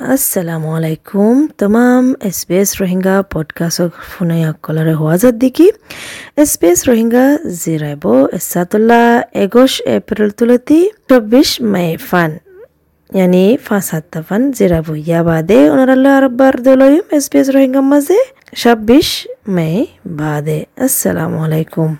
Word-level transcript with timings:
আসসালামু 0.00 0.68
আলাইকুম 0.78 1.36
তমাম 1.60 2.04
এছপিএছ 2.28 2.70
ৰোহিংগা 2.80 3.14
পডকাষ্টক 3.32 3.92
শুনাই 4.12 4.42
সকলৰে 4.48 4.94
হোৱাজত 5.00 5.34
দেখি 5.44 5.68
এছপিএছ 6.42 6.78
ৰোহিংগা 6.88 7.24
জিৰাইব 7.62 8.04
এছাতুল্লা 8.38 9.02
এগোশ 9.44 9.72
এপ্ৰিল 9.96 10.30
তুলতি 10.38 10.78
চব্বিশ 11.08 11.48
মে 11.72 11.84
ফান 12.08 12.32
يعني 13.10 13.44
ফান 13.66 13.82
فن 14.28 14.42
ইয়া 15.00 15.20
বাদে 15.28 15.28
بعدي 15.28 15.60
ونرى 15.70 16.14
ربار 16.26 16.54
دولويم 16.66 17.06
اس 17.16 17.26
بيس 17.28 17.46
روهينغا 17.50 17.80
مزي 17.82 18.20
26 18.54 19.26
মে 19.48 19.68
বাদে 20.20 20.58
السلام 20.86 21.32
আলাইকুম 21.44 21.90